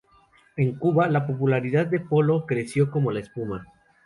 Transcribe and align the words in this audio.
En 0.57 0.73
Cuba, 0.79 1.07
la 1.09 1.27
popularidad 1.27 1.85
de 1.85 1.99
Polo 1.99 2.47
creció 2.47 2.89
como 2.89 3.11
la 3.11 3.19
espuma. 3.19 3.67